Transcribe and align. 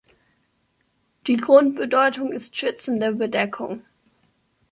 Die 1.27 1.37
Grundbedeutung 1.37 2.31
ist 2.31 2.57
„schützende 2.57 3.13
Bedeckung“. 3.13 3.83